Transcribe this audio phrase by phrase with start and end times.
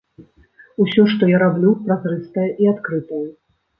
[0.85, 3.25] Усё, што я раблю, празрыстае і адкрытае.